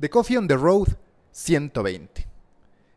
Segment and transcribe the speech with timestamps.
[0.00, 0.96] The Coffee on the Road
[1.32, 2.26] 120.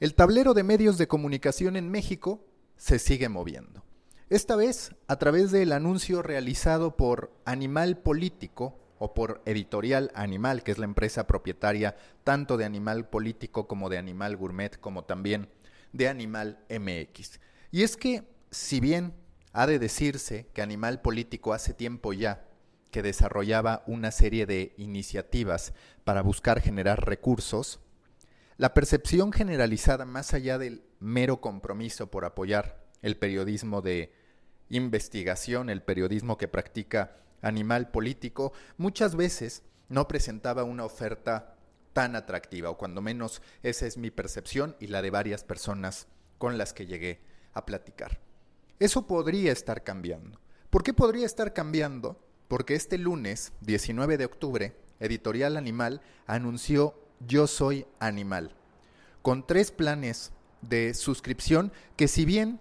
[0.00, 2.44] El tablero de medios de comunicación en México
[2.76, 3.82] se sigue moviendo.
[4.28, 10.72] Esta vez a través del anuncio realizado por Animal Político o por Editorial Animal, que
[10.72, 15.48] es la empresa propietaria tanto de Animal Político como de Animal Gourmet, como también
[15.94, 17.40] de Animal MX.
[17.70, 19.14] Y es que, si bien
[19.54, 22.44] ha de decirse que Animal Político hace tiempo ya
[22.90, 25.72] que desarrollaba una serie de iniciativas
[26.04, 27.80] para buscar generar recursos,
[28.56, 34.12] la percepción generalizada, más allá del mero compromiso por apoyar el periodismo de
[34.68, 41.56] investigación, el periodismo que practica animal político, muchas veces no presentaba una oferta
[41.92, 46.06] tan atractiva, o cuando menos esa es mi percepción y la de varias personas
[46.38, 47.20] con las que llegué
[47.52, 48.20] a platicar.
[48.78, 50.40] Eso podría estar cambiando.
[50.70, 52.18] ¿Por qué podría estar cambiando?
[52.50, 58.50] Porque este lunes, 19 de octubre, Editorial Animal anunció Yo Soy Animal,
[59.22, 62.58] con tres planes de suscripción que si bien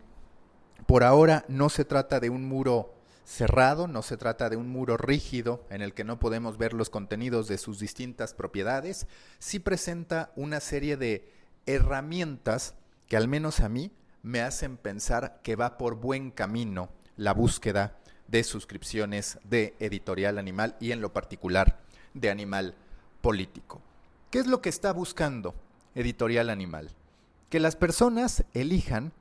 [0.86, 4.96] por ahora no se trata de un muro cerrado, no se trata de un muro
[4.96, 9.08] rígido en el que no podemos ver los contenidos de sus distintas propiedades,
[9.40, 11.34] sí presenta una serie de
[11.66, 12.76] herramientas
[13.08, 17.99] que al menos a mí me hacen pensar que va por buen camino la búsqueda
[18.30, 21.80] de suscripciones de Editorial Animal y en lo particular
[22.14, 22.76] de Animal
[23.22, 23.82] Político.
[24.30, 25.56] ¿Qué es lo que está buscando
[25.96, 26.92] Editorial Animal?
[27.50, 29.14] Que las personas elijan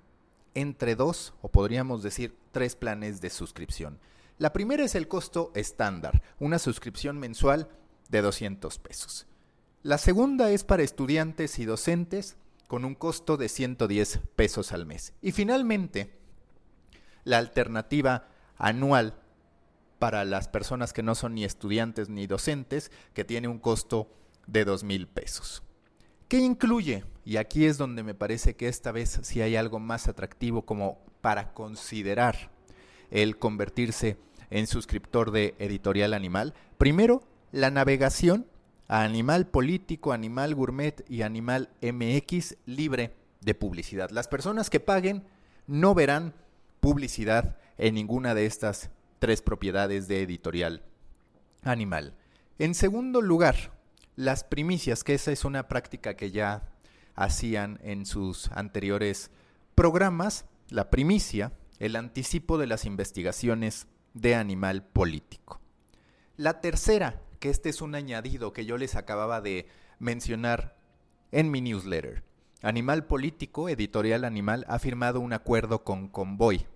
[0.55, 3.99] entre dos o podríamos decir tres planes de suscripción.
[4.39, 7.69] La primera es el costo estándar, una suscripción mensual
[8.09, 9.27] de 200 pesos.
[9.83, 12.37] La segunda es para estudiantes y docentes
[12.67, 15.15] con un costo de 110 pesos al mes.
[15.23, 16.13] Y finalmente,
[17.25, 19.15] la alternativa anual
[19.99, 24.11] para las personas que no son ni estudiantes ni docentes, que tiene un costo
[24.47, 25.63] de dos mil pesos.
[26.29, 27.05] ¿Qué incluye?
[27.25, 30.99] Y aquí es donde me parece que esta vez sí hay algo más atractivo como
[31.21, 32.51] para considerar
[33.11, 34.19] el convertirse
[34.51, 36.55] en suscriptor de Editorial Animal.
[36.77, 38.47] Primero, la navegación
[38.89, 44.11] a Animal Político, Animal Gourmet y Animal MX libre de publicidad.
[44.11, 45.25] Las personas que paguen
[45.67, 46.35] no verán
[46.89, 48.89] publicidad en ninguna de estas
[49.19, 50.83] tres propiedades de editorial
[51.61, 52.15] animal.
[52.59, 53.75] En segundo lugar,
[54.17, 56.73] las primicias, que esa es una práctica que ya
[57.15, 59.31] hacían en sus anteriores
[59.75, 65.61] programas, la primicia, el anticipo de las investigaciones de animal político.
[66.39, 69.67] La tercera, que este es un añadido que yo les acababa de
[69.99, 70.79] mencionar
[71.33, 72.25] en mi newsletter.
[72.63, 76.67] Animal Político, Editorial Animal, ha firmado un acuerdo con Convoy,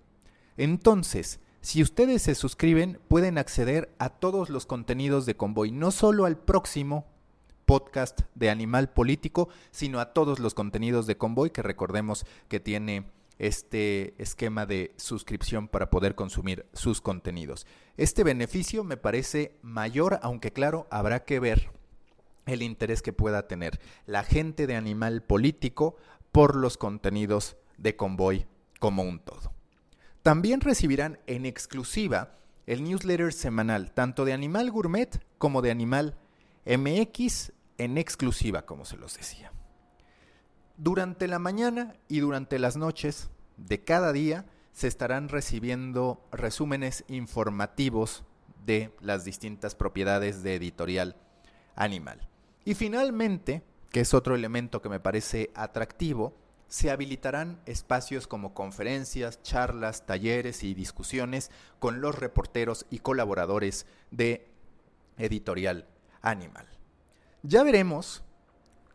[0.63, 6.25] entonces, si ustedes se suscriben, pueden acceder a todos los contenidos de Convoy, no solo
[6.25, 7.05] al próximo
[7.67, 13.07] podcast de Animal Político, sino a todos los contenidos de Convoy, que recordemos que tiene
[13.41, 17.67] este esquema de suscripción para poder consumir sus contenidos.
[17.97, 21.71] Este beneficio me parece mayor, aunque claro, habrá que ver
[22.47, 25.97] el interés que pueda tener la gente de Animal Político
[26.31, 28.47] por los contenidos de Convoy
[28.79, 29.52] como un todo.
[30.23, 36.17] También recibirán en exclusiva el newsletter semanal, tanto de Animal Gourmet como de Animal
[36.65, 39.53] MX en exclusiva, como se los decía.
[40.77, 48.25] Durante la mañana y durante las noches de cada día se estarán recibiendo resúmenes informativos
[48.65, 51.17] de las distintas propiedades de editorial
[51.75, 52.29] animal.
[52.65, 56.35] Y finalmente, que es otro elemento que me parece atractivo,
[56.73, 64.49] se habilitarán espacios como conferencias, charlas, talleres y discusiones con los reporteros y colaboradores de
[65.19, 65.85] Editorial
[66.23, 66.67] Animal.
[67.43, 68.23] Ya veremos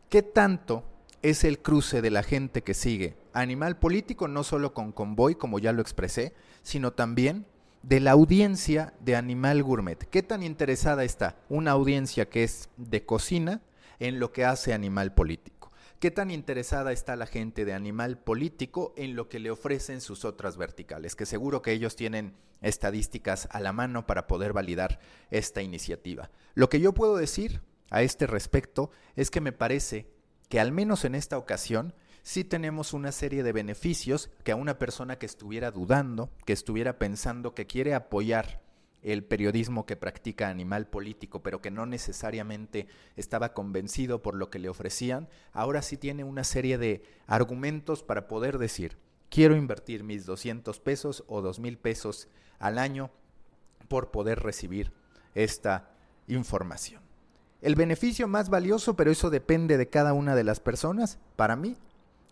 [0.09, 0.85] qué tanto
[1.21, 5.59] es el cruce de la gente que sigue Animal Político, no solo con Convoy, como
[5.59, 6.33] ya lo expresé,
[6.63, 7.45] sino también
[7.83, 9.99] de la audiencia de Animal Gourmet.
[10.09, 13.61] ¿Qué tan interesada está una audiencia que es de cocina
[13.99, 15.66] en lo que hace Animal Político?
[15.99, 20.25] ¿Qué tan interesada está la gente de Animal Político en lo que le ofrecen sus
[20.25, 21.15] otras verticales?
[21.15, 24.99] Que seguro que ellos tienen estadísticas a la mano para poder validar
[25.31, 26.29] esta iniciativa.
[26.53, 30.07] Lo que yo puedo decir a este respecto es que me parece
[30.49, 34.77] que al menos en esta ocasión sí tenemos una serie de beneficios que a una
[34.77, 38.61] persona que estuviera dudando, que estuviera pensando que quiere apoyar
[39.03, 44.59] el periodismo que practica Animal Político, pero que no necesariamente estaba convencido por lo que
[44.59, 48.97] le ofrecían, ahora sí tiene una serie de argumentos para poder decir,
[49.29, 52.27] quiero invertir mis 200 pesos o 2 mil pesos
[52.59, 53.11] al año
[53.87, 54.91] por poder recibir
[55.35, 55.91] esta
[56.27, 57.01] información.
[57.61, 61.77] El beneficio más valioso, pero eso depende de cada una de las personas, para mí,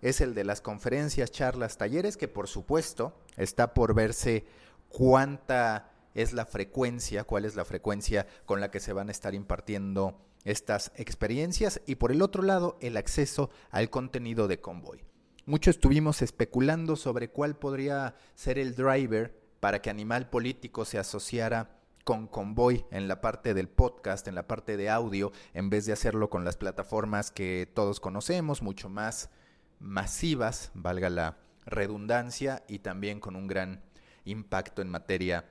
[0.02, 4.46] es el de las conferencias, charlas, talleres, que por supuesto está por verse
[4.90, 9.36] cuánta es la frecuencia, cuál es la frecuencia con la que se van a estar
[9.36, 15.04] impartiendo estas experiencias y por el otro lado el acceso al contenido de Convoy.
[15.46, 21.80] Mucho estuvimos especulando sobre cuál podría ser el driver para que Animal Político se asociara
[22.04, 25.94] con Convoy en la parte del podcast, en la parte de audio, en vez de
[25.94, 29.32] hacerlo con las plataformas que todos conocemos, mucho más
[29.80, 33.82] masivas, valga la redundancia, y también con un gran
[34.24, 35.46] impacto en materia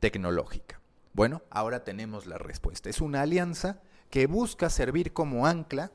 [0.00, 0.80] tecnológica.
[1.12, 2.88] Bueno, ahora tenemos la respuesta.
[2.88, 3.80] Es una alianza
[4.10, 5.92] que busca servir como ancla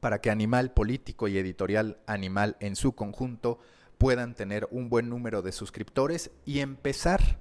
[0.00, 3.58] para que Animal Político y Editorial Animal en su conjunto
[3.98, 7.38] puedan tener un buen número de suscriptores y empezar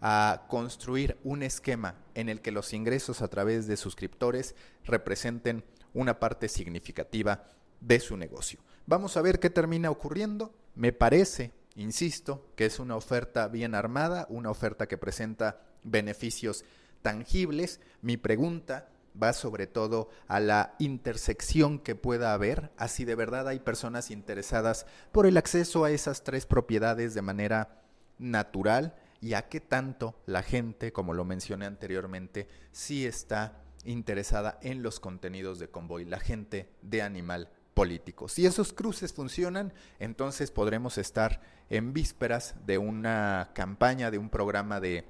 [0.00, 6.18] a construir un esquema en el que los ingresos a través de suscriptores representen una
[6.18, 7.44] parte significativa
[7.80, 8.60] de su negocio.
[8.86, 10.52] Vamos a ver qué termina ocurriendo.
[10.74, 16.64] Me parece, insisto, que es una oferta bien armada, una oferta que presenta beneficios
[17.02, 17.80] tangibles.
[18.00, 18.88] Mi pregunta
[19.20, 24.86] va sobre todo a la intersección que pueda haber, así de verdad hay personas interesadas
[25.12, 27.82] por el acceso a esas tres propiedades de manera
[28.18, 34.82] natural y a qué tanto la gente, como lo mencioné anteriormente, sí está interesada en
[34.82, 38.28] los contenidos de Convoy, la gente de Animal Político.
[38.28, 41.40] Si esos cruces funcionan, entonces podremos estar
[41.70, 45.04] en vísperas de una campaña, de un programa de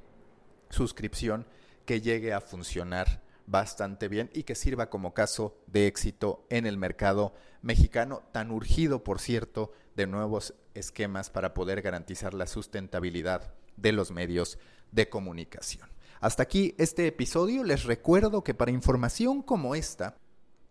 [0.70, 1.46] suscripción
[1.84, 6.78] que llegue a funcionar bastante bien y que sirva como caso de éxito en el
[6.78, 13.92] mercado mexicano, tan urgido, por cierto, de nuevos esquemas para poder garantizar la sustentabilidad de
[13.92, 14.58] los medios
[14.92, 15.88] de comunicación.
[16.20, 17.64] Hasta aquí este episodio.
[17.64, 20.16] Les recuerdo que para información como esta,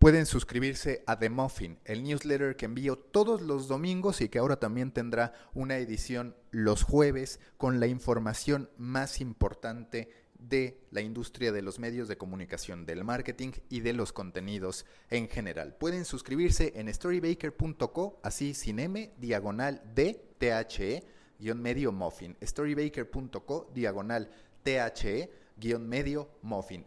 [0.04, 4.58] pueden suscribirse a The Muffin, el newsletter que envío todos los domingos y que ahora
[4.58, 11.62] también tendrá una edición los jueves con la información más importante de la industria de
[11.62, 15.78] los medios de comunicación, del marketing y de los contenidos en general.
[15.78, 21.02] Pueden suscribirse en storybaker.co, así sin M, diagonal de THE,
[21.40, 22.36] guion medio muffin.
[22.44, 24.30] storybaker.co, diagonal
[24.64, 26.86] THE, guion medio muffin.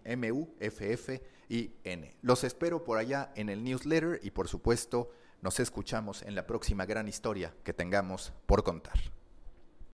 [1.48, 2.16] M-U-F-F-I-N.
[2.22, 5.10] Los espero por allá en el newsletter y por supuesto
[5.43, 9.16] nos escuchamos en la próxima gran historia que tengamos por contar.